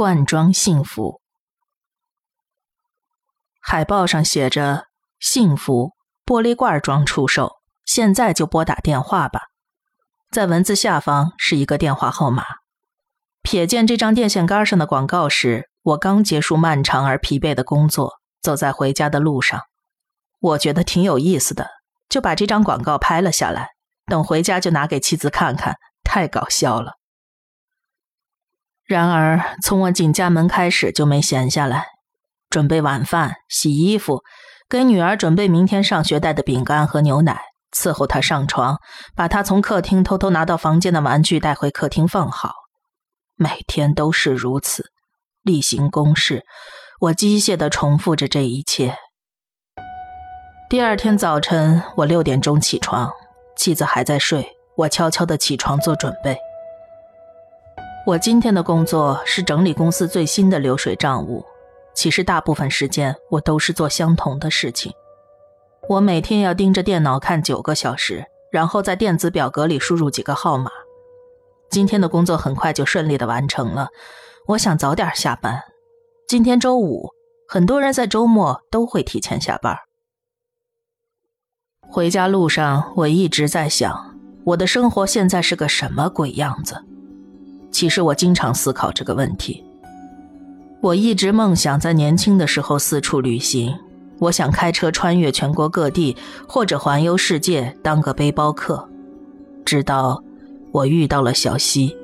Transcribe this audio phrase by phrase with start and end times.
[0.00, 1.20] 罐装幸福。
[3.60, 4.86] 海报上写着
[5.20, 5.92] “幸福
[6.24, 9.48] 玻璃罐装出售，现在就拨打电话吧。”
[10.32, 12.44] 在文字下方是一个电话号码。
[13.42, 19.60] 瞥见这张电线杆上的广告时，我刚结束漫长而疲惫的工作，走在回家的路上。
[20.38, 21.68] 我觉得挺有意思的，
[22.08, 23.68] 就把这张广告拍了下来，
[24.06, 26.92] 等回家就拿给妻子看看，太搞笑了。
[28.90, 31.86] 然而，从我进家门开始就没闲下来，
[32.48, 34.24] 准备晚饭、洗衣服，
[34.68, 37.40] 给女儿准备明天上学带的饼干和牛奶，
[37.72, 38.80] 伺候她上床，
[39.14, 42.52] 把她从客厅偷偷拿到房间的玩具带回客厅放好。
[43.36, 44.86] 每天都是如此，
[45.44, 46.42] 例行公事，
[47.00, 48.96] 我机械地重复着这一切。
[50.68, 53.08] 第二天早晨，我六点钟起床，
[53.56, 54.44] 妻子还在睡，
[54.76, 56.36] 我悄悄地起床做准备。
[58.06, 61.44] 我今天的工作是整理公司最新的流水账务。
[61.94, 64.90] 其实大部分时间我都是做相同的事情。
[65.86, 70.70] 我每天要盯着电脑看九个小时，然后在电子表格里输入几个号码。
[71.68, 73.88] 今天的工作很快就顺利的完成了。
[74.46, 75.62] 我想早点下班。
[76.26, 77.10] 今天周五，
[77.46, 79.76] 很多人在周末都会提前下班。
[81.82, 86.82] 回家路上，我一直在想，我的生活现在是个什么鬼样子。
[87.70, 89.64] 其实我经常思考这个问题。
[90.80, 93.74] 我一直梦想在年轻的时候四处旅行，
[94.18, 96.16] 我想开车穿越全国各地，
[96.48, 98.88] 或者环游世界，当个背包客。
[99.64, 100.24] 直到
[100.72, 101.94] 我遇到了小溪，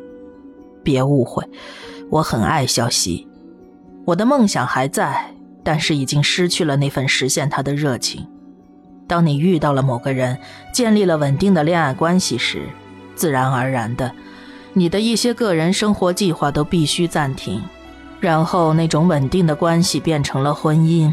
[0.83, 1.43] 别误会，
[2.11, 3.27] 我很爱小溪。
[4.05, 8.27] 我的梦想还在，但是已经失去了那份实现它的热情。
[9.09, 10.39] 当你遇到了某个人，
[10.73, 12.63] 建立了稳定的恋爱关系时，
[13.15, 14.13] 自然而然的。
[14.79, 17.63] 你的一些个人生活计划都必须暂停，
[18.21, 21.11] 然后那种稳定的关系变成了婚姻，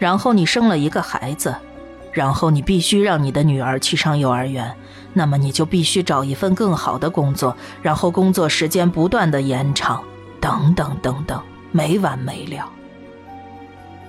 [0.00, 1.54] 然后你生了一个孩子，
[2.10, 4.74] 然后你必须让你的女儿去上幼儿园，
[5.12, 10.02] 那么你就必须找一份更好的工作，然后工作时间不断的延长，
[10.40, 12.68] 等等等等，没完没了。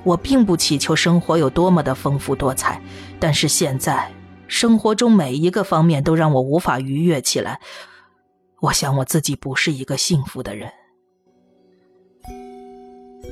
[0.02, 2.82] 我并不祈求生活有多么的丰富多彩，
[3.20, 4.12] 但是现在
[4.48, 7.60] 生活中每一个方面都让我无法愉悦起来。
[8.66, 10.72] 我想我自己不是一个幸福的人。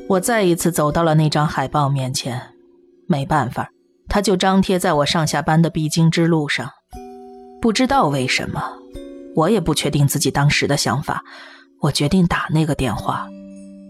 [0.08, 2.40] 我再一次走到了那张海报面前，
[3.08, 3.70] 没办法，
[4.08, 6.70] 它就张贴在我上下班的必经之路上。
[7.60, 8.62] 不知道为什么，
[9.36, 11.24] 我也不确定自己当时的想法。
[11.80, 13.28] 我决定打那个电话。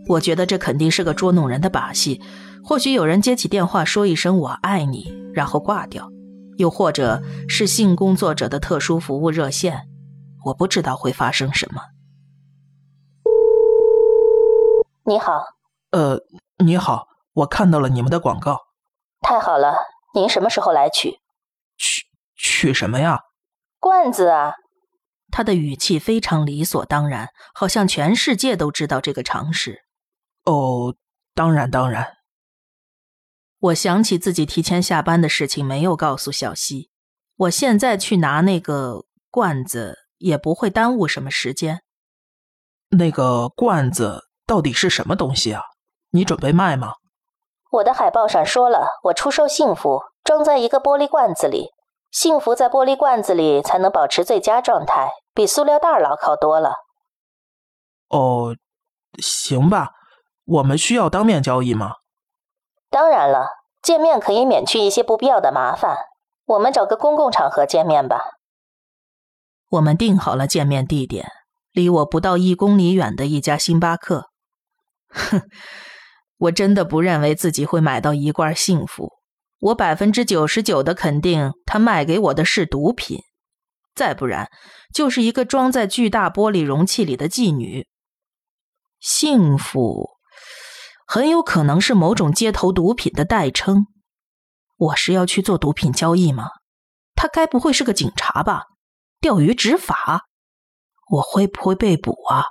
[0.07, 2.21] 我觉得这肯定是个捉弄人的把戏。
[2.63, 6.05] 或许有人接起电话说一声“我爱你”，然后挂掉；
[6.57, 9.89] 又或者是性工作者的特殊服务热线。
[10.45, 11.81] 我不知道会发生什么。
[15.05, 15.43] 你好，
[15.91, 16.19] 呃，
[16.63, 18.59] 你好，我看到了你们的广告。
[19.21, 19.75] 太好了，
[20.13, 21.19] 您什么时候来取？
[21.77, 22.03] 取
[22.35, 23.19] 取什么呀？
[23.79, 24.53] 罐子啊！
[25.29, 29.83] 他的语气非常理所当然，好像全世界都知道这个常识。
[30.45, 30.95] 哦，
[31.33, 32.17] 当然当然。
[33.59, 36.89] 我想起自己提前下班的事情，没有告诉小溪。
[37.35, 40.02] 我现在去拿那个罐子。
[40.18, 41.84] 也不会耽误什么时间。
[42.90, 45.63] 那个罐子到底是什么东西啊？
[46.12, 46.94] 你准备卖吗？
[47.72, 51.72] 我的海报上说了，我出售幸福，装在一个玻璃罐子里。
[52.12, 56.75] 幸福在玻璃罐子里才能保持最佳状态，比塑料袋牢靠多了。
[58.09, 58.56] 哦，
[59.18, 59.90] 行吧。
[60.45, 61.95] 我们需要当面交易吗？
[62.91, 63.47] 当然了，
[63.81, 65.97] 见面可以免去一些不必要的麻烦。
[66.45, 68.34] 我们找个公共场合见面吧。
[69.73, 71.28] 我们定好了见面地点，
[71.72, 74.29] 离我不到一公里远的一家星巴克。
[75.09, 75.41] 哼，
[76.38, 79.13] 我真的不认为自己会买到一罐幸福。
[79.59, 83.22] 我百分之九十九的肯定，他卖给我的是毒品，
[83.95, 84.47] 再不然
[84.94, 87.88] 就是一个装在巨大玻璃容器里的妓女。
[89.00, 90.12] 幸福
[91.07, 93.88] 很有可能是某种街头毒品的代称。
[94.77, 96.50] 我是要去做毒品交易吗？
[97.15, 98.65] 他该不会是个警察吧？
[99.23, 100.25] 钓鱼执法，
[101.09, 102.47] 我会不会被捕啊？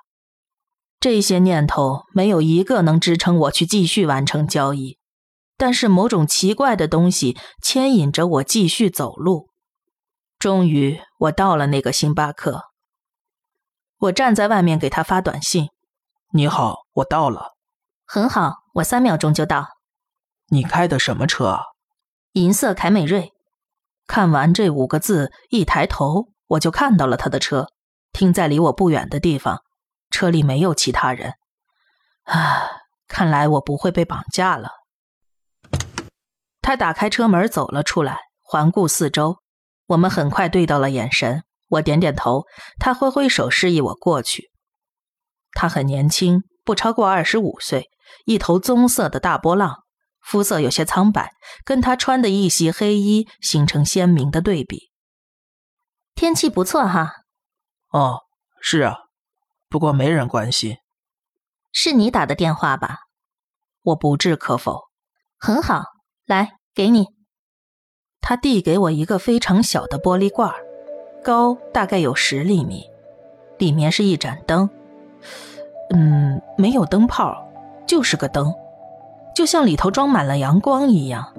[0.99, 4.97] 这些念头没有一个能支撑我去继续完成交易，
[5.59, 9.51] 但是某种奇怪的东西牵引着我继续走路。
[10.39, 12.71] 终于，我到了那个星巴克。
[13.99, 15.69] 我站在外面给他发短信
[16.33, 17.55] ：“你好，我到了。
[18.09, 19.69] ”“很好，我三秒钟就到。
[20.49, 21.65] ”“你开的什么车啊
[22.33, 23.35] ？”“银色凯美瑞。”
[24.09, 26.29] 看完这五个字，一抬头。
[26.47, 27.69] 我就看到了他的车
[28.13, 29.63] 停在离我不远的地方，
[30.11, 31.35] 车里没有其他人。
[32.25, 34.71] 啊，看来我不会被绑架了。
[36.61, 39.39] 他打开车门走了出来，环顾四周。
[39.87, 42.45] 我们很快对到了眼神，我点点头，
[42.79, 44.51] 他挥挥手示意我过去。
[45.53, 47.91] 他很年轻，不超过二十五岁，
[48.25, 49.83] 一头棕色的大波浪，
[50.23, 51.33] 肤色有些苍白，
[51.65, 54.92] 跟他穿的一袭黑衣形成鲜明的对比。
[56.23, 57.25] 天气不错哈。
[57.91, 58.21] 哦，
[58.61, 58.97] 是啊，
[59.69, 60.77] 不过没人关心。
[61.73, 63.01] 是你打的电话吧？
[63.83, 64.83] 我不置可否。
[65.37, 65.83] 很好，
[66.25, 67.09] 来，给你。
[68.21, 70.55] 他递给我一个非常小的玻璃罐，
[71.25, 72.89] 高大概有十厘米，
[73.59, 74.71] 里面是一盏灯。
[75.93, 77.37] 嗯，没有灯泡，
[77.85, 78.55] 就是个灯，
[79.35, 81.35] 就像里头装满了阳光一样，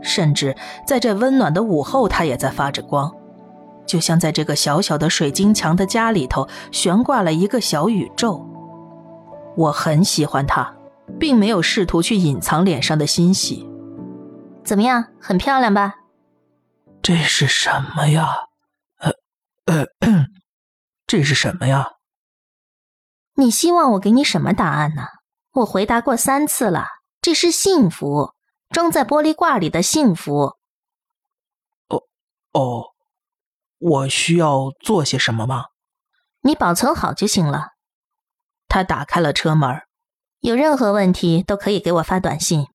[0.00, 0.56] 甚至
[0.86, 3.12] 在这温暖的午后，它也在发着光，
[3.88, 8.46] 就像在这个小小的水晶墙的家里头悬挂了一个小宇宙。
[9.56, 10.72] 我很喜欢它，
[11.18, 13.68] 并没有试图去隐藏脸上的欣喜。
[14.62, 15.94] 怎么样，很漂亮吧？
[17.02, 18.28] 这是什么呀？
[18.98, 19.12] 呃
[19.64, 19.86] 呃，
[21.06, 21.92] 这是什么呀？
[23.34, 25.02] 你希望我给你什么答案呢？
[25.54, 26.86] 我回答过三次了，
[27.22, 28.34] 这是幸福，
[28.70, 30.56] 装在玻璃罐里的幸福。
[31.88, 32.02] 哦
[32.52, 32.84] 哦，
[33.78, 35.64] 我需要做些什么吗？
[36.42, 37.68] 你保存好就行了。
[38.68, 39.82] 他打开了车门，
[40.40, 42.66] 有任何问题都可以给我发短信。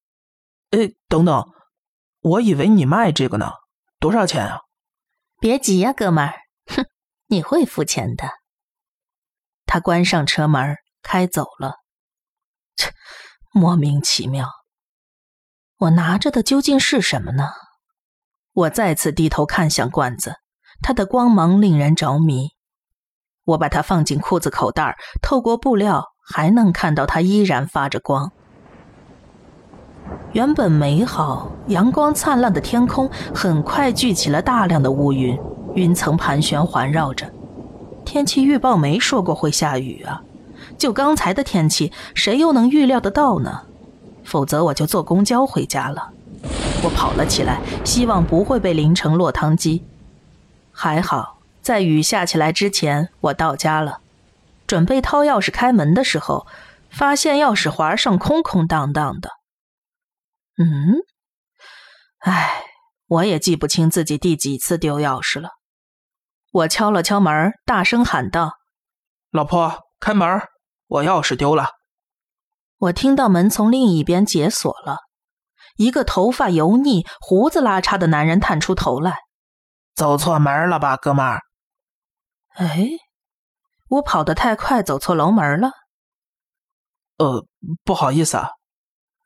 [0.72, 1.46] 哎，等等，
[2.22, 3.52] 我以为你卖这个呢。
[4.00, 4.60] 多少钱啊？
[5.40, 6.34] 别急呀，哥们儿，
[6.66, 6.86] 哼，
[7.28, 8.30] 你会付钱的。
[9.66, 11.76] 他关上车门，开走了。
[12.76, 12.94] 切，
[13.52, 14.50] 莫名其妙。
[15.78, 17.52] 我拿着的究竟是什么呢？
[18.54, 20.36] 我再次低头看向罐子，
[20.84, 22.50] 它的光芒令人着迷。
[23.46, 28.32] 我把它放进裤子口袋，透过布料还能看到它依然发着光。
[30.34, 35.40] 原本美好、阳光灿烂的天空，很快聚起了大量的乌云，
[35.74, 37.32] 云层盘旋环绕着。
[38.06, 40.22] 天气预报没说过会下雨啊！
[40.78, 43.62] 就刚才的天气，谁又能预料得到呢？
[44.24, 46.12] 否则我就坐公交回家了。
[46.84, 49.84] 我跑了起来，希望不会被淋成落汤鸡。
[50.74, 54.02] 还好，在雨下起来之前，我到家了。
[54.66, 56.48] 准备掏钥匙开门的时候，
[56.90, 59.30] 发现钥匙环上空空荡荡的。
[60.58, 60.96] 嗯，
[62.20, 62.64] 唉，
[63.08, 65.50] 我也记不清自己第几次丢钥匙了。
[66.52, 68.58] 我敲了敲门，大声喊道
[69.32, 70.42] ：“老婆，开门，
[70.88, 71.70] 我钥匙丢了。”
[72.78, 74.98] 我听到门从另一边解锁了，
[75.78, 79.20] 一个头发油腻、胡子拉碴的男人探出头来
[79.96, 81.42] ：“走错门了吧，哥们儿？”
[82.56, 82.88] 哎，
[83.90, 85.72] 我跑得太快，走错楼门了。
[87.18, 87.46] 呃，
[87.84, 88.50] 不好意思啊。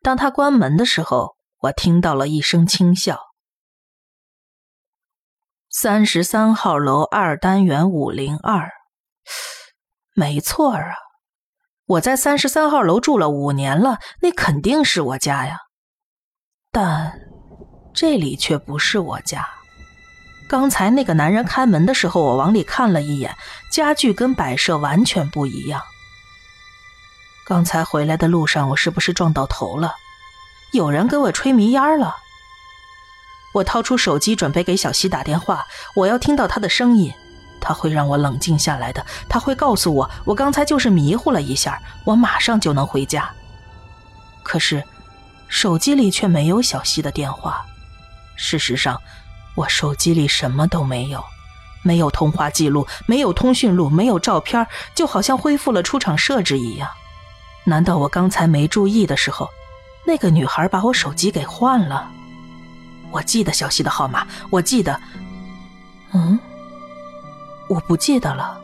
[0.02, 3.18] 当他关门的时候，我听到了一声轻笑。
[5.70, 8.70] 三十三号楼二单元五零二，
[10.14, 10.94] 没错啊，
[11.84, 15.58] 我在三十三号楼住了五年了，那肯定是我家呀。
[16.70, 17.18] 但
[17.92, 19.57] 这里却不是我家。
[20.48, 23.36] 刚才那个男人开门的时候，我往里看了一眼，
[23.70, 25.82] 家具跟摆设完全不一样。
[27.46, 29.94] 刚才回来的路上，我是不是撞到头了？
[30.72, 32.16] 有人给我吹迷烟了。
[33.52, 37.12] 我掏出手机准备给小西打电话，我要听到他的声音，
[37.60, 39.04] 他会让我冷静下来的。
[39.28, 43.30] 他会告诉我，我刚才就是迷糊了一下，我马上就能回家。
[44.42, 44.82] 可是，
[45.46, 47.62] 手机里却没有小西的电话。
[48.36, 48.98] 事实上，
[49.58, 51.24] 我手机里什么都没有，
[51.82, 56.88] 没有通话记录，没有通讯录，没有照片，就好像恢复了出厂设置一样。
[57.64, 59.50] 难道我刚才没注意的时候，
[60.06, 62.08] 那个女孩把我手机给换了？
[63.10, 65.00] 我记得小西的号码，我记得。
[66.12, 66.38] 嗯，
[67.68, 68.60] 我不记得了。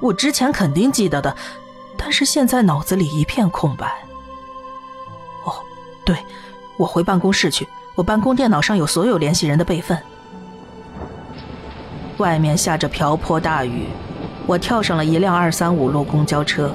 [0.00, 1.36] 我之前肯定记得的，
[1.98, 3.86] 但是现在脑子里一片空白。
[5.44, 5.54] 哦，
[6.06, 6.16] 对，
[6.78, 10.00] 我回办公室去，我办公电脑上有所有联系人的备份。
[12.18, 13.88] 外面下着瓢泼大雨，
[14.46, 16.72] 我跳上了一辆二三五路公交车。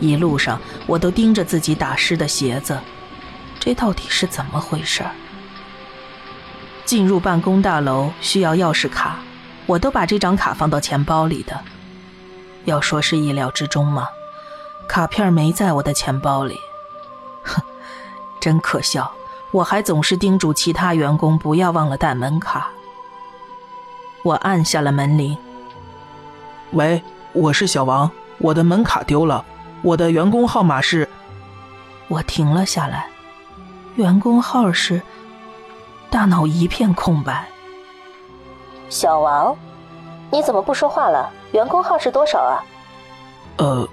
[0.00, 2.78] 一路上，我都盯着自己打湿的鞋子，
[3.58, 5.04] 这到底是怎么回事？
[6.86, 9.18] 进入办公大楼需要钥匙卡，
[9.66, 11.60] 我都把这张卡放到钱包里的。
[12.64, 14.08] 要说是意料之中吗？
[14.88, 16.58] 卡片没在我的钱包里，
[17.44, 17.62] 哼，
[18.40, 19.12] 真可笑！
[19.52, 22.70] 我还总是叮嘱其他员工不要忘了带门卡。
[24.22, 25.36] 我按下了门铃。
[26.72, 27.02] 喂，
[27.32, 29.44] 我是小王，我的门卡丢了。
[29.82, 31.08] 我的员工号码是
[32.06, 33.08] 我停了下来，
[33.96, 35.00] 员工号是，
[36.10, 37.48] 大脑一片空白。
[38.88, 39.56] 小王，
[40.30, 41.28] 你怎么不说话了？
[41.52, 42.62] 员工号是多少啊？
[43.56, 43.88] 呃，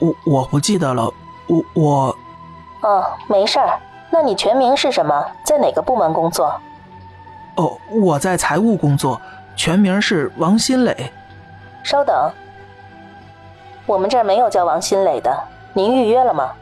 [0.00, 1.12] 我我不记得了，
[1.46, 2.18] 我我。
[2.80, 3.78] 哦，没事儿。
[4.10, 5.26] 那你全名是什么？
[5.44, 6.60] 在哪个部门工作？
[7.56, 9.20] 哦，我在财务工作，
[9.56, 11.12] 全名是王新磊。
[11.82, 12.30] 稍等，
[13.86, 15.36] 我们这儿没有叫王新磊的，
[15.72, 16.52] 您预约了吗？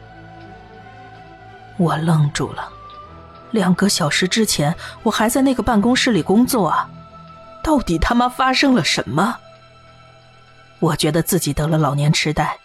[1.77, 2.69] 我愣住了，
[3.51, 4.73] 两个小时之前
[5.03, 6.89] 我还在那个办公室里工作啊，
[7.63, 9.35] 到底他妈发生了什么？
[10.79, 12.57] 我觉得自己得了老年痴呆，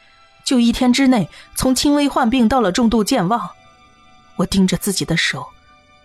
[0.45, 3.51] 就一天之内从轻微患病到了重度健忘。
[4.41, 5.47] 我盯着自己的手，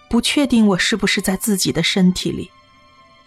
[0.10, 2.52] 不确定我是不是在自己的身体里。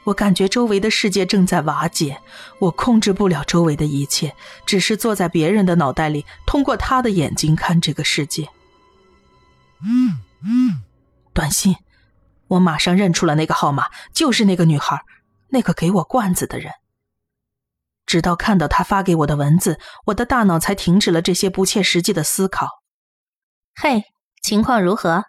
[0.05, 2.21] 我感觉周围的世界正在瓦解，
[2.61, 4.35] 我控制不了周围的一切，
[4.65, 8.49] 只是坐在别人的脑袋里，通过他的眼睛看这个世界。
[9.83, 10.83] 嗯嗯，
[11.35, 11.77] 短信，
[12.49, 15.05] 我马上认出了那个号码，就是那个女孩，
[15.49, 16.73] 那个给我罐子的人。
[18.07, 22.83] 直到看到他发给我的文字，我的大脑才停止了这些不切实际的思考。
[23.75, 24.05] 嘿，
[24.43, 25.25] 情况如何？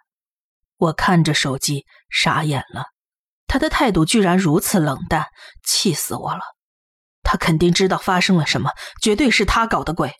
[0.76, 2.84] 我看着手机，傻眼了。
[3.46, 5.26] 他的态度居然如此冷淡，
[5.64, 6.40] 气死我了！
[7.22, 8.70] 他肯定知道发生了什么，
[9.02, 10.12] 绝对是他搞的鬼。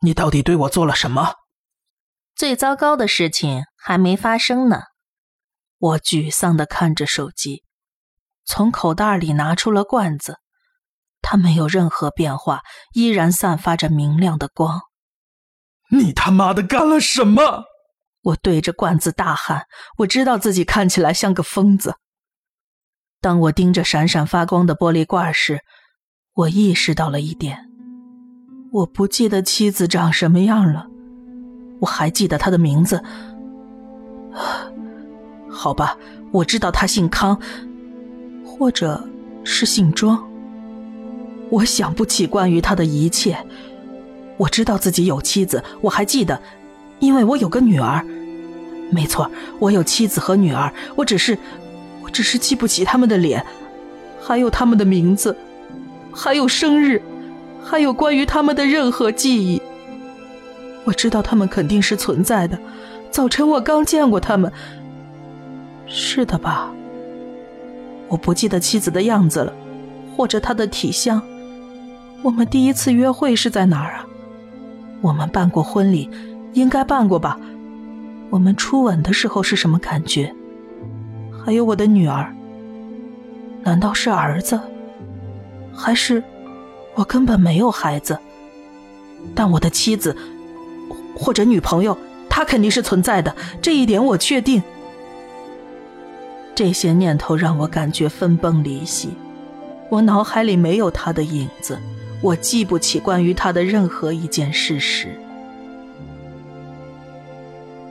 [0.00, 1.34] 你到底对我做了什么？
[2.36, 4.82] 最糟糕的事情还没发生呢。
[5.78, 7.64] 我沮丧的看着手机，
[8.44, 10.38] 从口袋里拿出了罐子，
[11.22, 14.82] 它没有任何变化，依然散发着明亮的光。
[15.90, 17.64] 你他妈的干了什么？
[18.24, 19.66] 我对着罐子大喊。
[19.98, 21.94] 我知道自己看起来像个疯子。
[23.20, 25.60] 当我盯着闪闪发光的玻璃罐时，
[26.34, 27.70] 我意识到了一点：
[28.72, 30.88] 我不记得妻子长什么样了。
[31.80, 33.02] 我还记得他的名字，
[35.48, 35.96] 好吧，
[36.32, 37.40] 我知道他姓康，
[38.44, 39.08] 或者
[39.42, 40.22] 是姓庄。
[41.50, 43.36] 我想不起关于他的一切。
[44.36, 46.40] 我知道自己有妻子，我还记得，
[47.04, 48.04] 因为我有个女儿。
[48.90, 50.72] 没错，我有妻子和女儿。
[50.96, 51.36] 我只是，
[52.02, 53.44] 我只是记不起他们的脸，
[54.20, 55.36] 还有他们的名字，
[56.12, 57.02] 还有生日，
[57.64, 59.60] 还有关于他们的任何记忆。
[60.84, 62.58] 我知道他们肯定是存在的。
[63.10, 64.52] 早晨我刚见过他们。
[65.86, 66.72] 是的吧？
[68.08, 69.52] 我不记得妻子的样子了，
[70.14, 71.22] 或者她的体香。
[72.22, 74.06] 我们第一次约会是在哪儿啊？
[75.00, 76.08] 我们办过婚礼，
[76.54, 77.38] 应该办过吧？
[78.30, 80.34] 我们初吻的时候是什么感觉？
[81.44, 82.34] 还有我的女儿，
[83.62, 84.58] 难道是儿子？
[85.72, 86.22] 还是
[86.94, 88.18] 我根本没有孩子？
[89.34, 90.16] 但我的妻子。
[91.16, 91.96] 或者女朋友，
[92.28, 94.60] 她肯定是存在的，这一点我确定。
[96.56, 99.10] 这些念头让我感觉分崩离析，
[99.90, 101.78] 我脑海里没有她的影子，
[102.20, 105.08] 我记不起关于她的任何一件事实。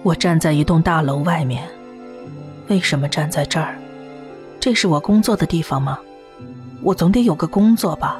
[0.03, 1.63] 我站在一栋大楼外面，
[2.67, 3.77] 为什么站在这儿？
[4.59, 5.97] 这是我工作的地方吗？
[6.81, 8.19] 我总得有个工作吧。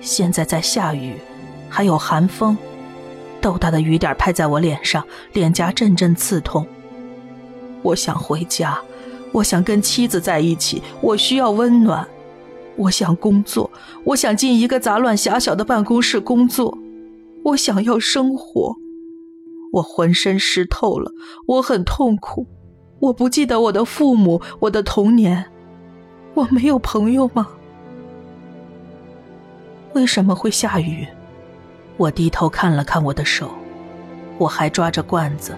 [0.00, 1.16] 现在在下雨，
[1.68, 2.56] 还有寒风。
[3.40, 6.64] 豆大的雨点拍在我脸上，脸颊阵阵刺痛。
[7.82, 8.78] 我想回家，
[9.32, 12.06] 我想跟妻子在一起，我需要温暖。
[12.76, 13.68] 我想工作，
[14.04, 16.78] 我想进一个杂乱狭小的办公室工作。
[17.42, 18.76] 我想要生活。
[19.72, 21.10] 我浑身湿透了，
[21.46, 22.46] 我很痛苦。
[23.00, 25.44] 我不记得我的父母，我的童年。
[26.34, 27.48] 我没有朋友吗？
[29.94, 31.06] 为什么会下雨？
[31.96, 33.50] 我低头看了看我的手，
[34.38, 35.54] 我还抓着罐子。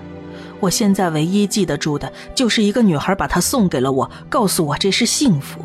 [0.59, 5.61] 我现在唯一记得住的就是一个女孩把它送给了我，告诉我这是幸福。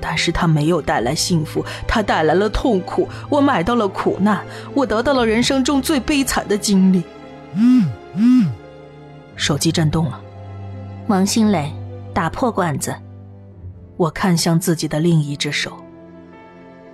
[0.00, 3.08] 但是它没有带来幸福，它带来了痛苦。
[3.28, 7.02] 我买到了苦难，我得到了人生中最悲惨的经历。
[7.60, 8.46] 嗯嗯，
[9.34, 10.20] 手机震动了。
[11.08, 11.72] 王新磊，
[12.14, 12.94] 打破罐子。
[13.96, 15.72] 我看向自己的另一只手。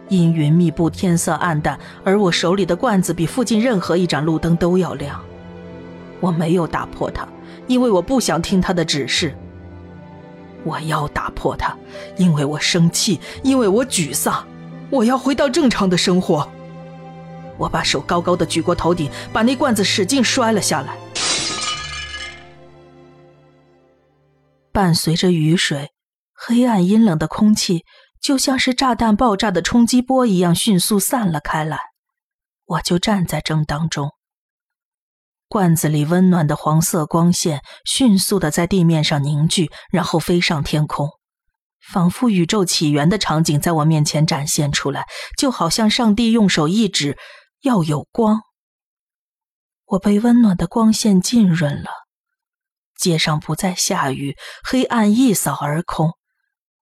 [0.08, 5.20] 阴云密布，天色暗淡，而我手里的罐子比附近任何一盏路灯都要亮。
[6.20, 7.28] 我没有打破它，
[7.66, 9.36] 因为我不想听他的指示。
[10.62, 11.76] 我要打破它，
[12.16, 14.42] 因为我生气，因为我沮丧。
[14.88, 16.48] 我要回到正常的生活。
[17.58, 20.96] 我把手高高的举过头顶，把那罐子使劲摔了下来。
[24.72, 25.92] 伴随着雨水，
[26.34, 27.84] 黑暗阴冷的空气。
[28.20, 31.78] 就像是炸弹爆炸的冲击波一样迅速散了开来，
[32.64, 34.12] 我就站在正当中。
[35.46, 41.10] 罐子里温暖的黄色光线迅速的在地面上凝聚，然后飞上天空，
[41.92, 45.04] 仿佛宇宙起源的场景在我面前展现出来，
[45.36, 47.18] 就好像上帝用手一指，
[47.64, 48.42] 要有光。
[49.86, 51.90] 我被温暖的光线浸润了，
[52.94, 56.12] 街上不再下雨，黑暗一扫而空，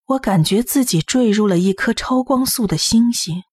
[0.06, 3.44] 我感觉自己坠入了一颗超光速的星星，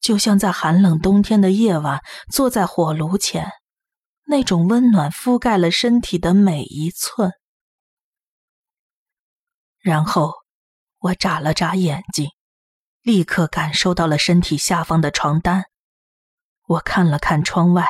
[0.00, 2.00] 就像在寒冷冬天的夜晚，
[2.32, 3.50] 坐在火炉前。
[4.24, 7.32] 那种温暖覆盖了身体的每一寸，
[9.78, 10.32] 然后
[10.98, 12.30] 我眨了眨眼睛，
[13.02, 15.64] 立刻感受到了身体下方的床单。
[16.68, 17.82] 我看了看窗外，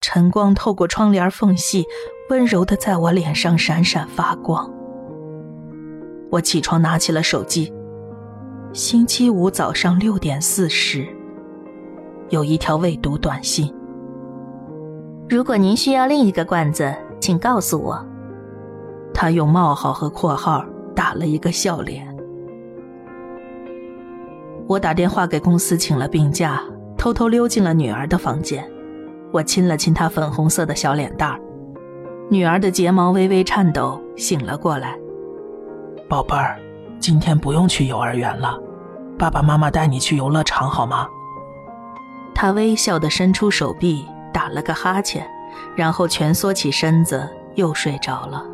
[0.00, 1.84] 晨光透过窗帘缝隙，
[2.30, 4.72] 温柔的在我脸上闪闪发光。
[6.30, 7.72] 我起床拿起了手机，
[8.72, 11.08] 星期五早上六点四十，
[12.28, 13.74] 有一条未读短信。
[15.28, 18.06] 如果您需要另一个罐子，请告诉我。
[19.12, 22.16] 他用冒号和括号打了一个笑脸。
[24.68, 26.62] 我打电话给公司请了病假，
[27.06, 28.68] 偷偷溜进了女儿的房间。
[29.30, 31.40] 我亲了亲她粉红色的小脸蛋儿，
[32.28, 34.98] 女儿的睫毛微微颤抖，醒了过来。
[36.08, 36.58] 宝贝儿，
[36.98, 38.58] 今天不用去幼儿园了，
[39.16, 41.06] 爸爸妈妈带你去游乐场好吗？
[42.34, 44.04] 她微笑的伸出手臂。
[44.32, 45.24] 打了个哈欠，
[45.76, 48.44] 然后蜷缩起身子，又睡着了。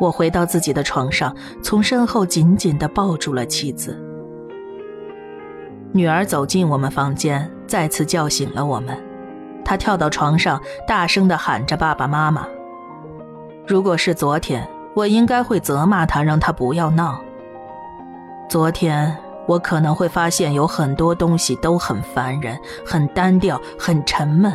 [0.00, 3.96] 我回到自己的床上，从身后紧紧地抱住了妻子。
[5.92, 8.96] 女儿走进我们房间，再次叫醒了我们。
[9.64, 12.46] 她跳到床上，大声地喊着“爸爸妈妈”。
[13.66, 17.20] 如果是昨天，我应该会责骂她，让她不要闹。
[18.48, 19.16] 昨天。
[19.46, 22.56] 我可能会发现有很多东西都很烦人、
[22.86, 24.52] 很单调、很沉闷，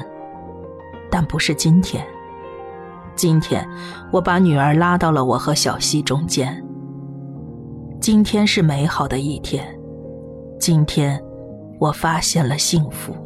[1.11, 2.05] 但不是今天。
[3.13, 3.67] 今天，
[4.09, 6.63] 我把女儿拉到了我和小溪中间。
[7.99, 9.67] 今天是美好的一天，
[10.61, 11.21] 今天，
[11.79, 13.24] 我发现了幸福。